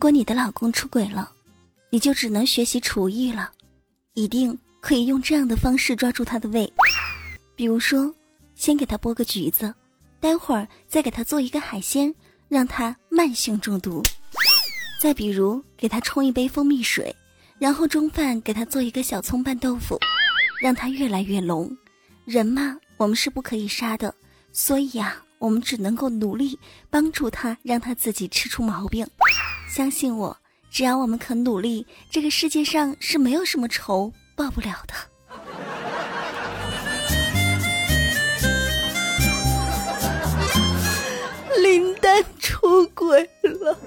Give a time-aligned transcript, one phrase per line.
[0.00, 1.30] 如果你的老公出轨了，
[1.90, 3.52] 你就只能学习厨艺了，
[4.14, 6.72] 一定可以用这样的方式抓住他的胃，
[7.54, 8.10] 比如说，
[8.54, 9.74] 先给他剥个橘子，
[10.18, 12.14] 待会儿再给他做一个海鲜，
[12.48, 14.02] 让他慢性中毒；
[15.02, 17.14] 再比如给他冲一杯蜂蜜水，
[17.58, 19.98] 然后中饭给他做一个小葱拌豆腐，
[20.62, 21.70] 让他越来越聋。
[22.24, 24.14] 人嘛，我们是不可以杀的，
[24.50, 25.22] 所以呀。
[25.40, 26.58] 我们只能够努力
[26.90, 29.06] 帮助他，让他自己吃出毛病。
[29.70, 30.36] 相信我，
[30.68, 34.94] 只要我们肯努力，这个世界上是没有什么仇报不了的。
[41.62, 43.78] 林丹出轨了，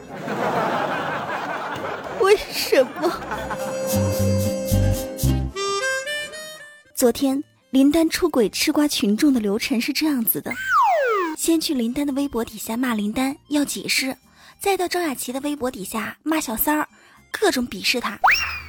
[2.22, 3.22] 为什么？
[6.96, 10.54] 昨天林丹出轨吃瓜群众的流程是这样子的。
[11.38, 14.16] 先去林丹的微博底下骂林丹要解释，
[14.64, 16.88] 再到张雅琪的微博底下骂小三儿，
[17.30, 18.18] 各种鄙视他，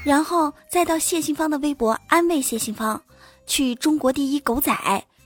[0.04, 3.00] 然后再到谢杏芳的微博安慰谢杏芳，
[3.46, 4.74] 去中国第一狗仔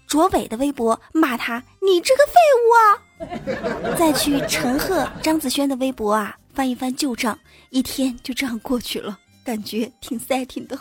[0.06, 7.38] 卓伟的微博骂他你这个废物啊， 再去陈赫张子萱的微博啊翻一翻旧账，
[7.70, 10.76] 一天就这样过去了，感觉挺 setting 的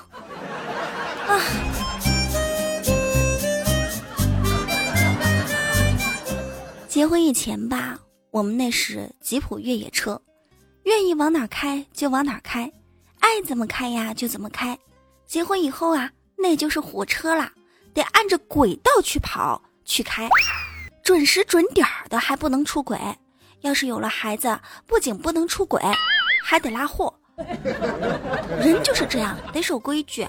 [1.27, 1.41] 啊。
[6.89, 7.97] 结婚以前吧，
[8.38, 10.21] 我们那是吉普越野车，
[10.83, 12.71] 愿意往哪开就往哪开，
[13.19, 14.77] 爱怎么开呀就怎么开。
[15.25, 17.52] 结婚以后啊，那就是火车啦，
[17.95, 20.29] 得按着轨道去跑去开，
[21.03, 22.95] 准时准点儿的，还不能出轨。
[23.61, 25.81] 要是有了孩子，不仅不能出轨，
[26.44, 27.11] 还得拉货。
[28.59, 30.27] 人就是这样，得守规矩。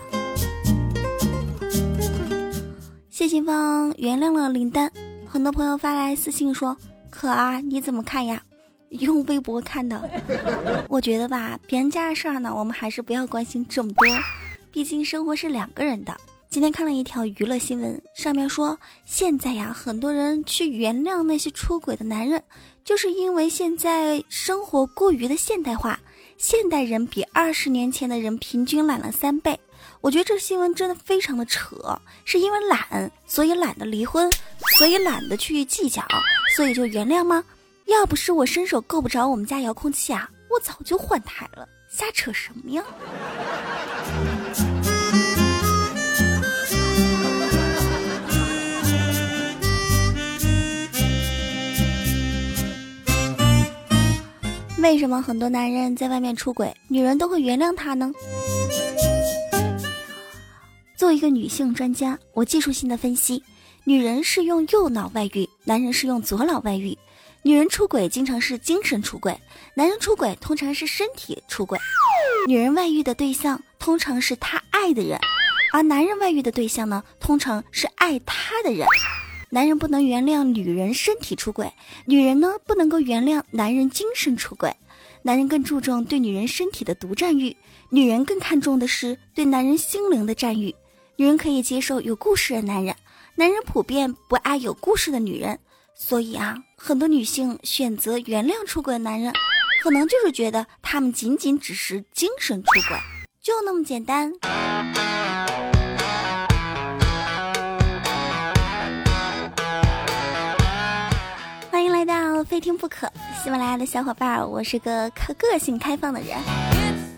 [3.10, 4.90] 谢杏芳原谅了林丹。
[5.28, 6.74] 很多朋友发来私信说
[7.20, 8.40] ：“可儿，你怎么看呀？
[8.90, 10.08] 用微博看的。
[10.88, 14.06] 我觉得吧，别人家的事儿呢，我们还是不要关心这么多。
[14.70, 16.16] 毕竟生活是两个人的。
[16.48, 22.40] 今天看了一条娱乐新闻，上面说现在呀，很多人去原谅那些出轨的男人，
[22.84, 25.98] 就是因为现在生活过于的现代化，
[26.36, 29.58] 现代人比二十年前的人平均懒了三倍。”
[30.00, 31.76] 我觉得这新闻真的非常的扯，
[32.24, 34.30] 是因为懒，所以懒得离婚，
[34.78, 36.02] 所以懒得去计较，
[36.54, 37.44] 所以就原谅吗？
[37.86, 41.68] 要不是我伸手够不着我们家遥控器啊，我早就换台了。
[41.90, 42.84] 瞎扯什么呀？
[54.80, 58.12] 为什么很多男人在外面出轨，女人都会原谅他呢？
[60.98, 63.40] 作为一个女性专家，我技术性的分析：
[63.84, 66.98] 女人是用右脑外遇，男人是用左脑外遇。
[67.42, 69.40] 女人出轨经常是精神出轨，
[69.74, 71.78] 男人出轨通常是身体出轨。
[72.48, 75.16] 女人外遇的对象通常是她爱的人，
[75.72, 78.84] 而男人外遇的对象呢，通常是爱他的人。
[79.50, 81.72] 男人不能原谅女人身体出轨，
[82.06, 84.74] 女人呢不能够原谅男人精神出轨。
[85.22, 87.56] 男人更注重对女人身体的独占欲，
[87.88, 90.72] 女人更看重的是对男人心灵的占有。
[91.20, 92.94] 女人可以接受有故事的男人，
[93.34, 95.58] 男人普遍不爱有故事的女人，
[95.96, 99.32] 所以啊，很多女性选择原谅出轨的男人，
[99.82, 102.96] 可能就是觉得他们仅仅只是精神出轨，
[103.42, 104.32] 就那么简单。
[111.68, 113.10] 欢迎来到非听不可，
[113.42, 116.38] 喜马拉雅的小伙伴，我是个可个性开放的人，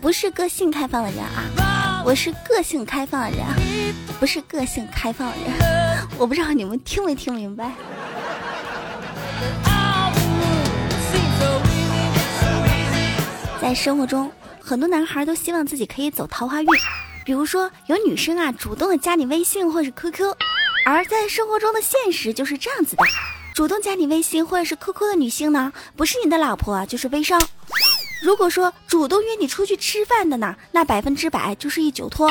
[0.01, 1.80] 不是个性开放的人啊。
[2.03, 3.45] 我是个性开放的人，
[4.19, 6.07] 不是个性开放的人。
[6.17, 7.71] 我不知道你们听没听明白。
[13.61, 16.67] 在生活中，很多男孩都希望自己可以走桃花运，
[17.23, 20.35] 比如说有女生啊主动的加你微信或者是 QQ，
[20.85, 23.03] 而在生活中的现实就是这样子的：
[23.53, 27.39] 主动加你微信或者是 QQ 的女性呢，不是你的老婆就是微商。
[28.21, 32.27] 如果说主动约你出去吃饭的呢，那百分之百就是一酒托；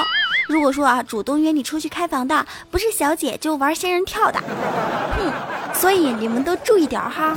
[0.47, 4.41] 如果说啊，主动约你出去开房的，不是小姐就玩仙人跳的。
[4.41, 7.37] 哼，所以你们都注意点哈。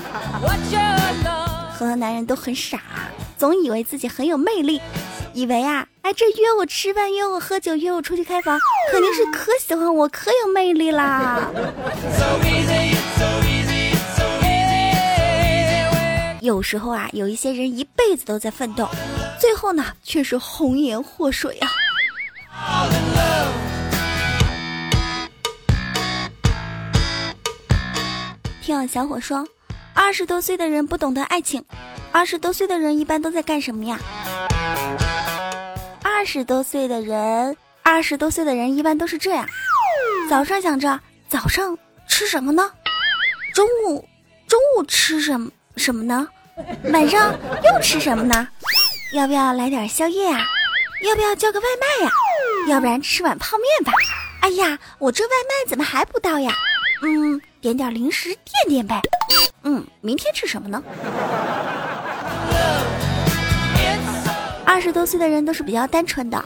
[1.76, 2.80] 很多男人都很傻，
[3.38, 4.80] 总以为自己很有魅力，
[5.34, 8.60] 以为啊，哎，这约我吃饭、约我喝酒、约我出去开房，
[8.92, 11.50] 肯定是可喜欢我、可有魅力啦。
[16.44, 18.86] 有时候啊，有一些人一辈子都在奋斗，
[19.40, 21.72] 最后呢却是红颜祸水啊。
[28.62, 29.48] 听友小伙说，
[29.94, 31.63] 二十多岁的人不懂得爱情，
[32.12, 33.98] 二十多岁的人一般都在干什么呀？
[36.04, 39.48] 二十多岁的人，二十多岁的人一般都是这样：
[40.30, 41.00] 早上想着
[41.30, 42.69] 早上吃什么呢？
[43.54, 44.06] 中午
[44.45, 46.28] 中午吃什么什么呢？
[46.94, 47.34] 晚上
[47.64, 48.48] 又吃什么呢？
[49.14, 50.46] 要不要来点宵夜呀？
[51.04, 52.12] 要不要叫个外卖呀？
[52.70, 53.92] 要不然吃碗泡面吧。
[54.42, 56.52] 哎呀，我这外卖怎么还不到呀？
[57.02, 59.02] 嗯，点点零食垫垫呗。
[59.64, 60.82] 嗯，明天吃什么呢？
[64.66, 66.44] 二十多岁的人都是比较单纯的。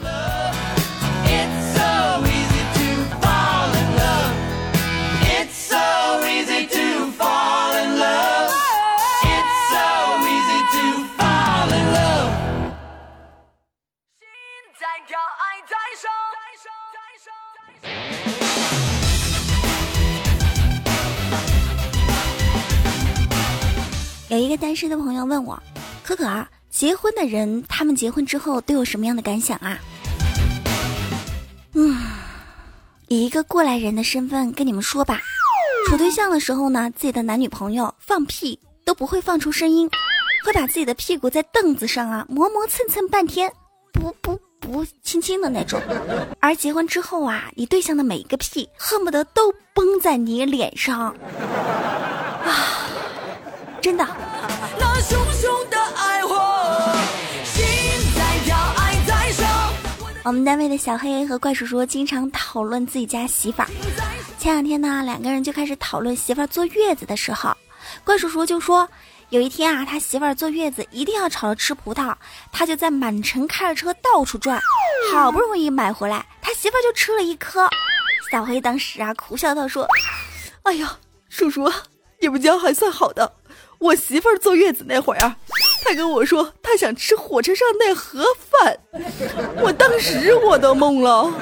[24.60, 25.60] 单身的朋友问我
[26.02, 29.78] ：“可可，结婚的人他们结婚之后都有什么样的感想啊？”
[31.74, 31.96] 嗯，
[33.06, 35.20] 以一个过来人的身份跟你们说吧，
[35.88, 39.88] 处对象的时候呢，自己的男女朋友放屁都不会放出声音，
[40.44, 43.52] 会把自己的屁股在凳子上啊磨磨蹭蹭半天，
[43.92, 45.80] 不不不轻轻的那种。
[46.40, 51.14] 而结婚之后啊，你对象的每一个屁恨不得都崩在你脸上啊。
[53.80, 54.04] 真的。
[60.28, 63.68] 我们单位的小黑和怪叔叔经常讨论自己家媳妇儿。
[64.38, 67.56] 前两天呢，两个人就开始讨论媳妇儿坐月子的时候，
[68.04, 68.86] 怪叔叔就说，
[69.30, 72.14] 有一天啊，他媳妇儿坐月子一定要吵着吃葡萄，
[72.52, 74.60] 他就在满城开着车到处转，
[75.10, 77.66] 好不容易买回来，他媳妇儿就吃了一颗。
[78.30, 79.88] 小黑当时啊，苦笑道说
[80.64, 80.94] ：“哎呀，
[81.30, 81.72] 叔叔，
[82.20, 83.32] 你们家还算好的。”
[83.80, 85.38] 我媳妇儿坐月子那会儿啊，
[85.88, 88.78] 她跟我说他想吃火车上那盒饭，
[89.62, 91.32] 我当时我都懵了。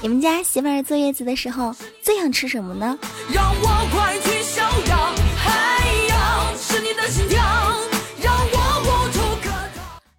[0.00, 1.72] 你们家媳妇儿坐月子的时候
[2.02, 2.98] 最想吃什么呢？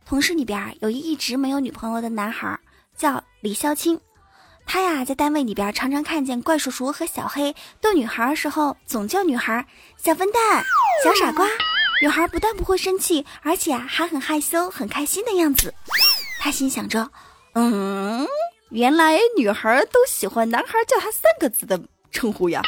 [0.05, 2.57] 同事里边有一一直没有女朋友的男孩，
[2.97, 3.99] 叫李孝清。
[4.67, 9.65] 他呀，在单位里边常常看见怪叔叔和小黑逗女孩的时候，总叫女孩
[9.97, 10.63] “小笨蛋
[11.03, 11.47] ”“小傻瓜”。
[12.01, 15.73] 女孩不但不会生气，而且啊还很害羞、很开心的样子。
[16.39, 17.09] 他心想着
[17.55, 18.27] ：“嗯，
[18.69, 21.81] 原来女孩都喜欢男孩叫她三个字的
[22.11, 22.61] 称呼呀。”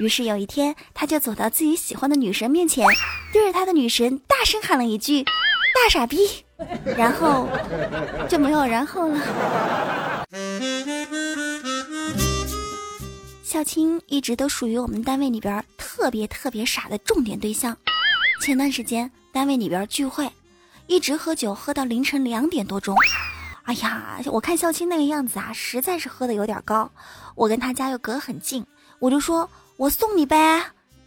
[0.00, 2.84] 于是有一天，他就走到自己喜欢的女神面前，
[3.32, 5.22] 对着他的女神大声喊了一句
[5.72, 6.44] ：“大傻逼！”
[6.96, 7.48] 然后
[8.28, 10.26] 就没有然后了。
[13.56, 17.74] 小青一直都属于我们单位里边特别特别傻的重点对象。
[18.42, 20.30] 前段时间单位里边聚会，
[20.88, 22.94] 一直喝酒喝到凌晨两点多钟。
[23.62, 26.90] 哎呀，我看孝青那个样子啊，实在是喝的有点高。
[27.34, 28.62] 我跟他家又隔很近，
[28.98, 29.48] 我就说
[29.78, 30.62] 我送你呗。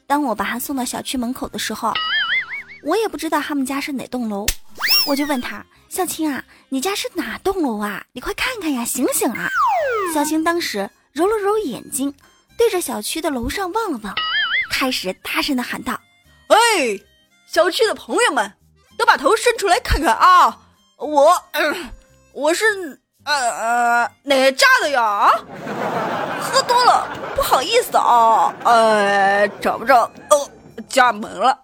[0.07, 1.94] 当我把他送到小区门口的时候，
[2.84, 4.48] 我也不知道他们家是哪栋楼，
[5.06, 8.04] 我就问他：孝青啊，你家是哪栋楼啊？
[8.12, 9.48] 你快看看呀，醒醒啊！
[10.16, 12.12] 小青当时揉了揉眼睛。
[12.59, 14.13] 对着小区的楼上望了望，
[14.69, 15.97] 开始大声的喊道
[16.49, 16.57] ：“哎，
[17.47, 18.51] 小区的朋友们，
[18.97, 20.59] 都把头伸出来看看啊！
[20.97, 21.42] 我，
[22.33, 22.66] 我是
[23.23, 25.31] 呃呃哪家的呀？
[26.42, 30.51] 喝多了，不好意思啊，呃，找不着哦
[30.89, 31.57] 家门了。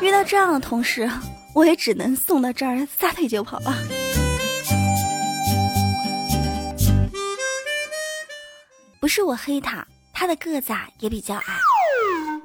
[0.00, 1.08] 遇到这样的同事，
[1.54, 3.72] 我也只能送到这儿撒腿就跑了。”
[9.02, 11.58] 不是我黑他，他的个子啊也比较矮。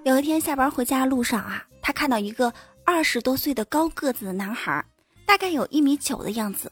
[0.04, 2.52] 有一天下班回家路上啊，他看到一个
[2.84, 4.84] 二十多岁的高个子的男孩，
[5.24, 6.72] 大概有一米九的样子，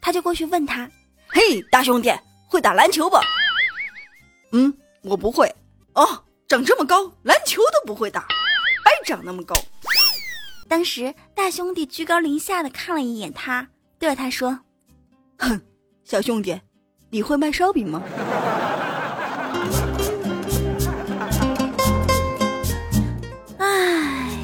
[0.00, 0.88] 他就过去问他
[1.26, 2.12] ：“嘿，大兄弟，
[2.46, 3.16] 会打篮球不
[4.56, 4.72] ？”“嗯，
[5.02, 5.52] 我不会。
[5.94, 8.20] ”“哦，长这么高，篮球都不会打，
[8.84, 9.52] 白长那么高。”
[10.68, 13.66] 当时大兄弟居高临下的看了一眼他，
[13.98, 14.60] 对着他说
[15.38, 15.60] ：“哼，
[16.04, 16.56] 小兄弟，
[17.10, 18.00] 你会卖烧饼吗？”
[23.58, 24.38] 哎，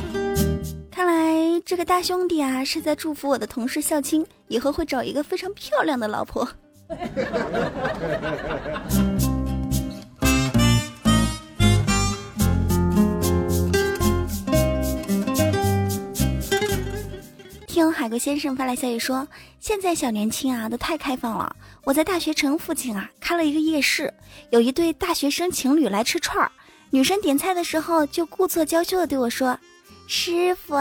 [0.90, 6.48] 看来这个大兄弟啊，是在祝福我的同事孝青以后会找一个非常漂亮的老婆。
[17.80, 19.26] 听海龟先生发来消息说，
[19.58, 21.56] 现在小年轻啊都太开放了。
[21.82, 24.12] 我在大学城附近啊开了一个夜市，
[24.50, 26.52] 有一对大学生情侣来吃串儿，
[26.90, 29.58] 女生点菜的时候就故作娇羞的对我说
[30.06, 30.76] ：“师傅，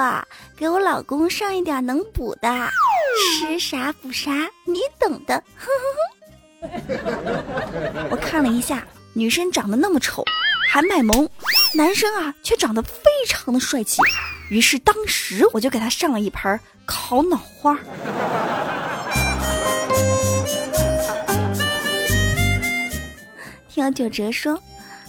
[0.57, 2.69] 给我老公上一点能补的，
[3.39, 5.41] 吃啥补啥，你懂的。”
[8.11, 10.21] 我看了一下，女生长得那么丑，
[10.69, 11.29] 还卖萌，
[11.73, 14.01] 男生啊却长得非常的帅气。
[14.49, 17.77] 于是当时我就给他上了一盘烤脑花。
[23.69, 24.59] 听九哲说，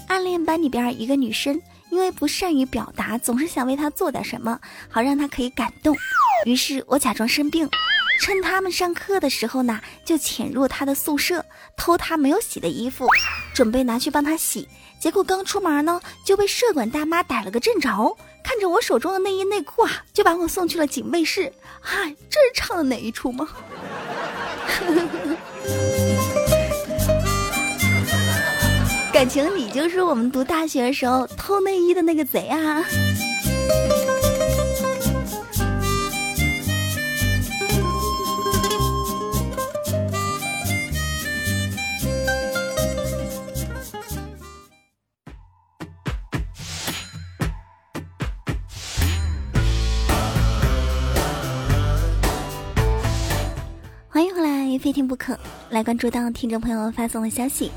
[0.06, 1.58] 暗恋班里边一个女生，
[1.88, 4.60] 因为不善于表达，总是想为她做点什么，
[4.90, 5.96] 好让她可以感动。
[6.44, 7.66] 于是我假装生病，
[8.20, 11.42] 趁他们上课的时候呢，就潜入她的宿舍，
[11.78, 13.06] 偷她没有洗的衣服，
[13.54, 14.68] 准备拿去帮她洗。
[15.00, 18.14] 结果刚出门呢，就被舍管大妈逮了个正着。
[18.42, 21.52] 看着我手中的内衣内裤啊，就把我送去了警卫室。
[21.80, 23.49] 嗨，这是唱的哪一出吗？
[29.12, 32.85] 感情你就是我们读大学的时候偷内衣的那个贼啊！
[54.90, 57.70] 非听不可，来关注到听众朋友发送的消息。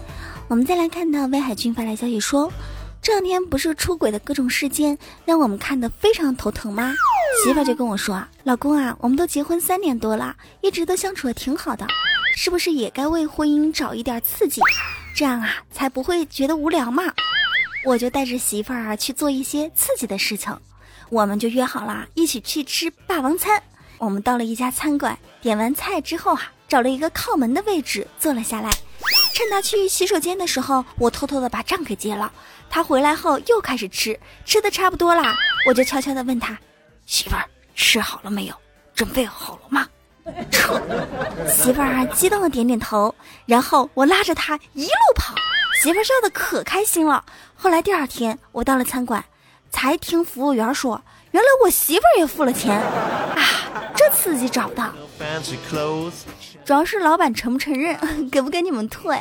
[0.48, 2.52] 我们再来看到威海军发来消息说，
[3.04, 6.92] 这两天不是出轨的各种事件让我们看得非常头疼吗？
[7.44, 11.86] 媳妇就跟我说啊，老公啊，我们都结婚三年多了，一直都相处的挺好的，
[12.36, 14.60] 是不是也该为婚姻找一点刺激，
[15.16, 17.04] 这样啊才不会觉得无聊嘛？
[17.86, 20.52] 我就带着媳妇儿啊去做一些刺激的事情，
[21.10, 23.62] 我们就约好了一起去吃霸王餐。
[24.00, 26.52] 我们到了一家餐馆，点完菜之后啊。
[26.74, 28.68] 找了一个靠门的位置坐了下来，
[29.36, 32.34] 趁他去洗手间的时候，我偷偷的把账给结了。
[32.68, 35.36] 他回来后又开始吃，吃的差不多啦，
[35.68, 36.58] 我就悄悄的问他
[37.06, 38.56] ：“媳妇儿，吃好了没有？
[38.96, 39.88] 准备好了吗？”
[40.50, 40.82] 撤。
[41.48, 43.14] 媳妇儿激动的点点头，
[43.46, 45.36] 然后我拉着他一路跑，
[45.84, 47.24] 媳妇儿笑的可开心了。
[47.54, 49.24] 后来第二天我到了餐馆，
[49.70, 51.04] 才听服务员说，
[51.34, 54.94] 原来我媳妇儿也付了钱啊，这刺激找的。
[56.64, 57.98] 主要是老板承不承认，
[58.30, 59.20] 给不给你们退？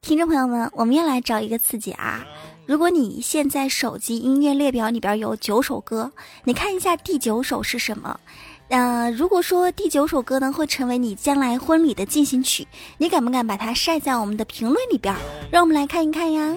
[0.00, 2.24] 听众朋友们，我们又来找一个刺激啊！
[2.64, 6.12] 如果你现在手机音乐列表里边有九首歌，
[6.44, 8.20] 你看一下第九首是什么？
[8.68, 12.66] 呃，如果说第九首歌呢会成为你将来婚礼的进行曲，
[12.98, 15.14] 你敢不敢把它晒在我们的评论里边？
[15.50, 16.54] 让我们来看一看呀。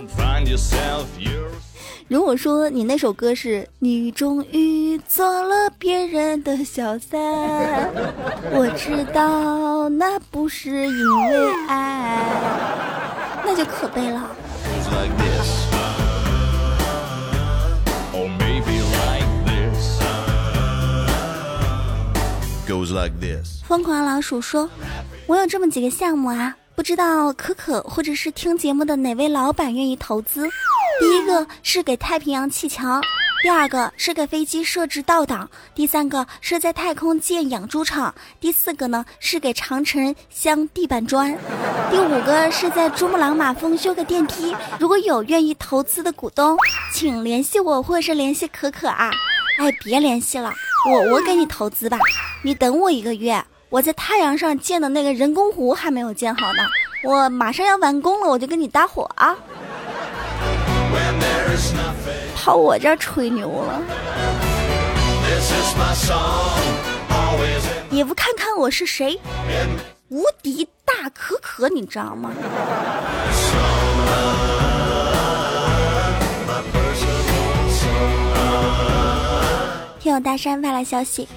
[2.09, 7.17] 如果说你那首歌是你终于做了别人的小三，
[8.51, 12.25] 我知道那不是因为爱，
[13.45, 14.29] 那就可悲了。
[23.67, 24.69] 疯狂老鼠说
[25.27, 30.47] ：“我有这么几个项目啊，不知道可可或者是听节目的哪位老板愿意投资。”
[30.99, 33.01] 第一个是给太平洋砌墙，
[33.41, 41.35] 第二个是给飞机设置倒档，第三个是在太空建养猪场，第四个呢是给长城镶地板砖，
[41.89, 44.55] 第五个是在珠穆朗玛峰修个电梯。
[44.79, 46.55] 如果有愿意投资的股东，
[46.93, 49.09] 请联系我或者是联系可可啊。
[49.57, 50.53] 哎，别联系了，
[50.89, 51.97] 我我给你投资吧，
[52.41, 56.63] 你等我一个月，我在太阳上建的那个人工湖还没有建好呢，
[57.03, 59.35] 我马上要完工了，我就跟你搭伙啊。
[62.35, 63.81] 跑我这儿吹牛了，
[67.91, 69.19] 也不看看我是谁，
[70.09, 72.31] 无敌大可可，你知道吗？
[80.01, 81.27] 听友大山发来消息，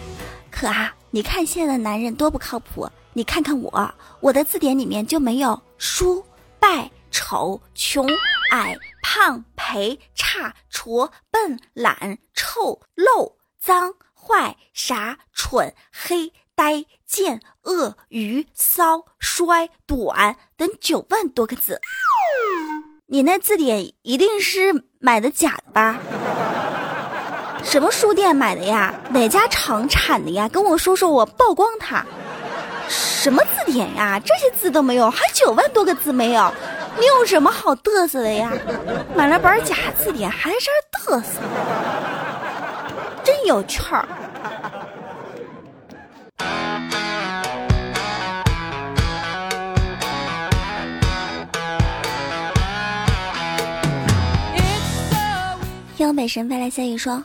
[0.51, 6.25] 可啊，你看现在的男人多不靠谱，你看看我，我的字典里面就没有输
[6.59, 8.09] 败丑穷
[8.53, 8.75] 矮。
[9.03, 21.81] 胖、赔、差、矬、笨、懒、臭、漏、脏、坏、傻、蠢、黑、呆、贱、恶、愚、骚、衰、短等九万多个字，
[23.07, 26.01] 你那字典一定是买的假的吧？
[27.65, 28.95] 什么书店买的呀？
[29.11, 30.49] 哪家厂产的呀？
[30.49, 32.05] 跟我说说，我曝光它。
[32.89, 34.21] 什么字典呀？
[34.25, 36.53] 这些字都没有，还九万多个字没有？
[36.97, 38.53] 你有什么好嘚瑟的呀？
[39.17, 40.71] 买了本假字典还在这
[41.17, 41.41] 嘚瑟？
[43.25, 44.07] 真有趣儿。
[55.97, 57.21] 东北神飞来消息说，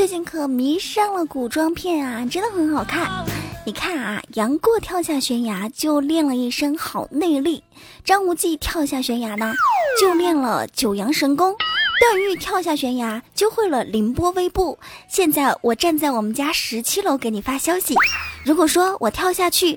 [0.00, 3.22] 最近可迷上了古装片啊，真的很好看。
[3.66, 7.62] 你看啊，杨过跳下悬崖就练了一身好内力，
[8.02, 9.52] 张无忌跳下悬崖呢
[10.00, 11.54] 就练了九阳神功，
[12.00, 14.78] 段誉跳下悬崖就会了凌波微步。
[15.06, 17.94] 现在我站在我们家十七楼给你发消息，
[18.42, 19.74] 如果说我跳下去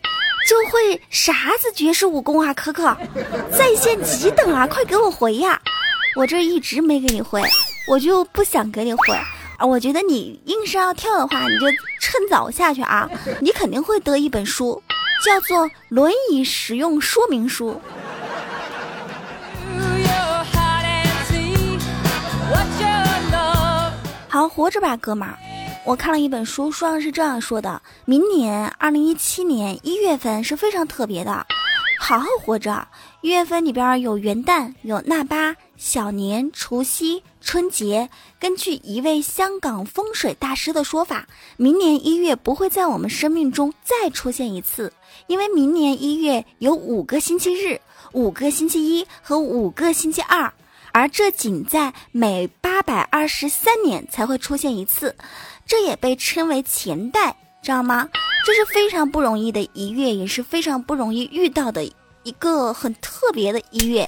[0.48, 2.54] 就会啥子绝世武功啊？
[2.54, 2.96] 可可，
[3.52, 5.62] 在线急等啊，快给我回呀！
[6.16, 7.42] 我这一直没给你回。
[7.90, 9.00] 我就不想给你回
[9.64, 9.66] 啊！
[9.66, 11.68] 我觉得你硬是要跳的话，你就
[12.02, 13.10] 趁早下去啊！
[13.40, 14.84] 你肯定会得一本书，
[15.24, 17.72] 叫做《轮椅使用说明书》。
[24.28, 25.38] 好活着吧，哥们儿！
[25.86, 31.46] 我看了一本书，书上是这样说的：明年二零一七年一月份是非常特别的，
[32.00, 32.86] 好好活着。
[33.22, 37.24] 一月份里边有元旦，有腊八、小年、除夕。
[37.46, 41.28] 春节，根据一位香港风水大师的说法，
[41.58, 44.94] 明年一月不会在我们生命中再出现一次，
[45.28, 47.82] 因为明年一月有五个星期日、
[48.14, 50.52] 五个星期一和五个星期二，
[50.94, 55.14] 而这仅在每八百二十三年才会出现一次，
[55.68, 58.08] 这也被称为前代，知道吗？
[58.46, 61.84] 这是非常不容易的一月，也是非常不容易遇到的
[62.24, 64.08] 一个很特别的一月。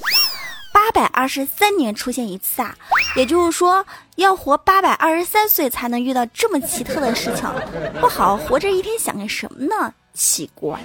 [0.85, 2.75] 八百二十三年出现一次啊，
[3.15, 3.83] 也就是说
[4.17, 7.51] 要活八百二十三岁才能遇到这么奇特的事情，
[7.99, 9.91] 不好活着一天想个什么呢？
[10.13, 10.79] 奇怪。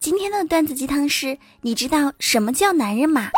[0.00, 3.28] 今天的段子鸡汤是：你知道什么叫男人吗？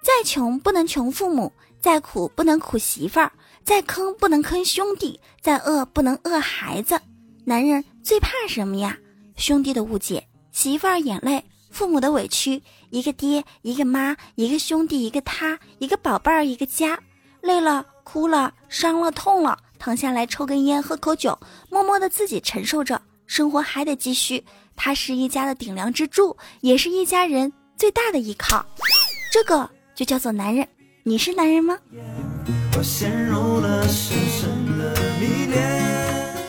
[0.00, 3.32] 再穷不能穷父母，再苦不能苦媳妇儿。
[3.64, 7.00] 再坑不能坑兄弟，再饿不能饿孩子。
[7.44, 8.98] 男人最怕什么呀？
[9.36, 12.62] 兄弟的误解，媳妇儿眼泪，父母的委屈。
[12.90, 16.98] 一个爹，一个妈，一个兄弟，一个他，一个宝贝儿，一个家。
[17.40, 21.38] 累了，哭了，伤了，痛了，躺下来抽根烟，喝口酒，
[21.70, 24.44] 默默的自己承受着，生活还得继续。
[24.76, 28.64] 他是一家的顶梁支柱，也是一家人最大的依靠。
[29.32, 30.68] 这个就叫做男人。
[31.02, 31.78] 你是男人吗？
[32.76, 35.62] 我陷入了深深的迷恋。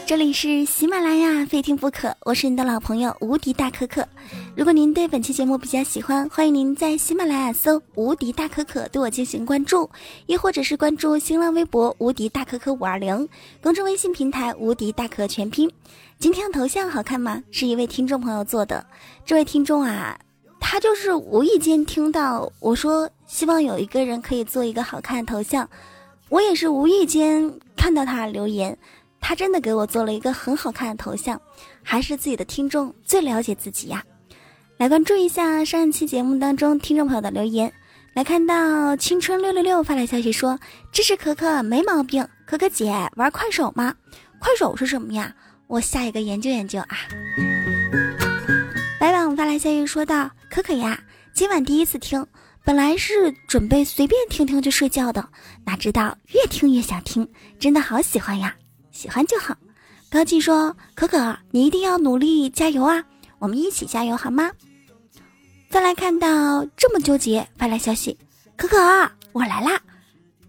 [0.07, 2.15] 这里是喜马拉雅，非听不可。
[2.21, 4.07] 我是你的老朋友无敌大可可。
[4.55, 9.87] 如果您对本期节目比较喜欢，欢迎您在喜马拉雅搜“无敌大可可”对我进行关注，
[10.25, 13.29] 亦或者是关注新浪微博“无敌大可可五二零”，
[13.61, 15.71] 公众微信平台“无敌大可全拼”。
[16.17, 17.43] 今天的头像好看吗？
[17.51, 18.83] 是一位听众朋友做的。
[19.23, 20.17] 这位听众啊，
[20.59, 25.69] 他就是无意间听到我说，希望有一个人可以做一个好看的头像。
[26.35, 28.77] 我也是无意间看到他留言，
[29.21, 31.41] 他真的给我做了一个很好看的头像，
[31.81, 34.03] 还是自己的听众最了解自己呀。
[34.75, 37.71] 来关注一下上一期节目当中听众朋友的留言，
[38.13, 40.59] 来看到青春六六六发来消息说
[40.91, 43.95] 支持可可没毛病，可可姐玩快手吗？
[44.37, 45.33] 快手是什么呀？
[45.67, 46.97] 我下一个研究研究啊。
[48.99, 50.99] 白网发来消息说道：可可呀，
[51.33, 52.27] 今晚第一次听。
[52.65, 55.29] 本来是准备随便听听就睡觉的，
[55.63, 57.25] 哪知道越听越想听，
[57.59, 58.55] 真的好喜欢呀！
[58.91, 59.55] 喜欢就好。
[60.09, 63.03] 高进说：“可可，你一定要努力加油啊！
[63.37, 64.51] 我们一起加油好吗？”
[65.69, 68.17] 再来看到这么纠结发来消息
[68.57, 68.77] ：“可可，
[69.31, 69.79] 我来啦！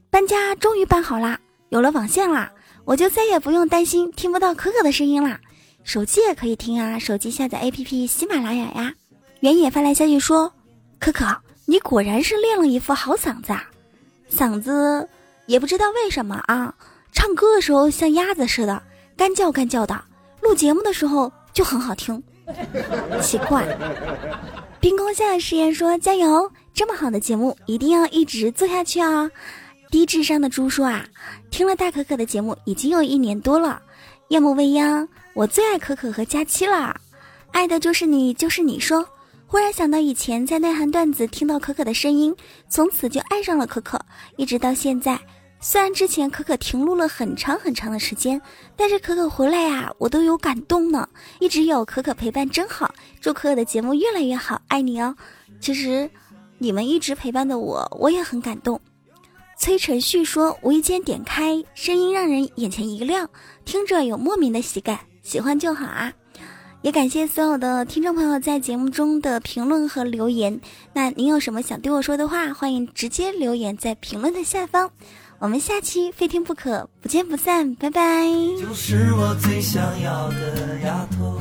[0.09, 2.51] 搬家终于搬好啦，有了网线啦，
[2.87, 5.39] 我就再也不用担心听不到可可的声音啦。
[5.85, 8.95] 手机也可以听啊，手机下载 APP 喜马拉雅呀。”
[9.41, 10.51] 原野发来消息说
[10.99, 11.27] ：“可可。”
[11.67, 13.65] 你果然是练了一副好嗓子啊，
[14.31, 15.09] 嗓子
[15.47, 16.75] 也不知道为什么啊，
[17.13, 18.83] 唱歌的时候像鸭子似的，
[19.17, 20.01] 干叫干叫的，
[20.41, 22.23] 录节目的时候就很好听，
[23.21, 23.67] 奇怪。
[24.81, 29.29] 冰宫下的誓言说：“加油，这么好的节目一定要一直做下去啊！”
[29.91, 31.05] 低智商的猪说：“啊，
[31.51, 33.83] 听了大可可的节目已经有一年多了，
[34.29, 36.95] 夜幕未央，我最爱可可和佳期了，
[37.51, 39.05] 爱的就是你，就是你说。”
[39.49, 42.35] 忽然想到以前在内涵段子听到可可的声音，
[42.69, 44.01] 从此就爱上了可可，
[44.37, 45.19] 一直到现在。
[45.61, 48.41] 虽然之前可可停录了很长很长的时间，
[48.77, 51.09] 但是可可回来呀，我都有感动呢。
[51.39, 55.17] 一直有可可陪伴真好，祝可可的节目越来越好，爱你哦。
[55.61, 56.11] 其实
[56.59, 58.81] 你们一直陪伴的我，我也很感动。
[59.59, 63.29] 崔晨旭说，无意间点开，声音让人眼前一亮，
[63.65, 66.13] 听着有莫名的喜感，喜欢就好啊。
[66.87, 70.61] 也感谢所有的听众朋友在节目中的评论和留言。
[70.93, 74.89] 那您有什么想对我说的话，欢迎直接留言在评论的下方。
[75.41, 78.29] 我们下期非听不可，不见不散，拜拜。
[78.57, 81.41] 就是我最想要的丫头。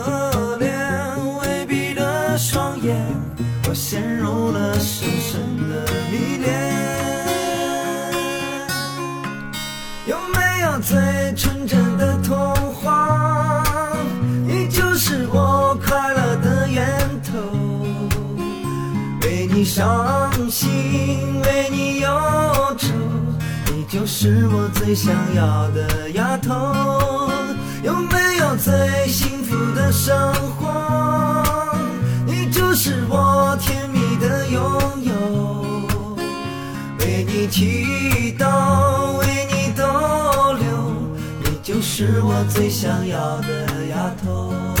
[19.61, 22.09] 为你伤心，为你忧
[22.79, 22.87] 愁，
[23.67, 27.29] 你就是我最想要的丫头。
[27.83, 31.43] 有没有最幸福的生活？
[32.25, 34.63] 你就是我甜蜜的拥
[35.03, 35.85] 有。
[37.01, 39.83] 为你祈祷，为你逗
[40.53, 40.65] 留，
[41.43, 44.80] 你就是我最想要的丫头。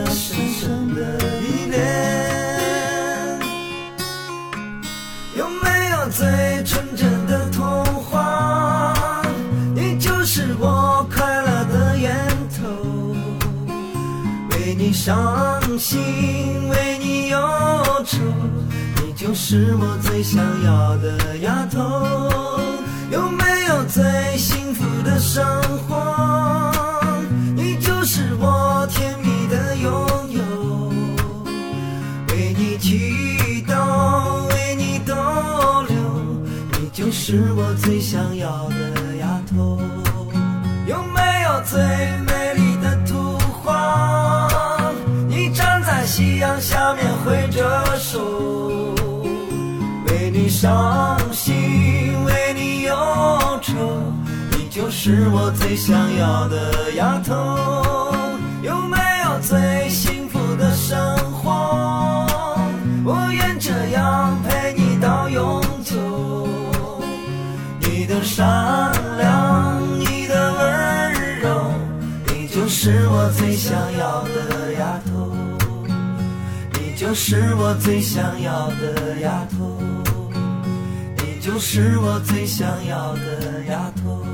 [15.03, 17.39] 伤心，为你忧
[18.05, 18.19] 愁，
[19.03, 22.29] 你就是我最想要的丫头。
[23.09, 24.03] 有没有最
[24.37, 25.43] 幸福的生
[25.89, 26.71] 活？
[27.55, 29.91] 你就是我甜蜜的拥
[30.33, 30.93] 有。
[32.29, 35.15] 为你祈祷，为你逗
[35.87, 35.97] 留，
[36.79, 39.81] 你就是我最想要的丫头。
[40.85, 41.79] 有没有最
[42.27, 42.30] 美
[46.41, 48.19] 阳下面挥着手，
[50.07, 51.53] 为你伤心，
[52.25, 52.95] 为你忧
[53.61, 53.75] 愁，
[54.49, 57.35] 你就是我最想要的丫头。
[58.63, 60.97] 有没有最幸福的生
[61.31, 62.25] 活？
[63.05, 66.47] 我愿这样陪你到永久。
[67.81, 71.71] 你的善良，你的温柔，
[72.33, 74.60] 你就是我最想要的。
[77.01, 79.81] 就是我最想要的丫头。
[81.17, 84.30] 你就是我最想要的丫头。